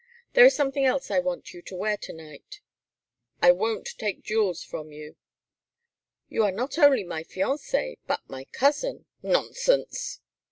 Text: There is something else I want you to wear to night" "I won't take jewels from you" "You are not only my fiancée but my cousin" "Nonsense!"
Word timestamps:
There 0.33 0.45
is 0.47 0.55
something 0.55 0.83
else 0.83 1.11
I 1.11 1.19
want 1.19 1.53
you 1.53 1.61
to 1.61 1.75
wear 1.75 1.95
to 1.95 2.11
night" 2.11 2.59
"I 3.43 3.51
won't 3.51 3.87
take 3.99 4.23
jewels 4.23 4.63
from 4.63 4.91
you" 4.91 5.15
"You 6.27 6.43
are 6.43 6.51
not 6.51 6.79
only 6.79 7.03
my 7.03 7.21
fiancée 7.23 7.99
but 8.07 8.27
my 8.27 8.45
cousin" 8.45 9.05
"Nonsense!" 9.21 10.19